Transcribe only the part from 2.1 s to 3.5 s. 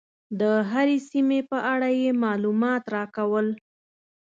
معلومات راکول.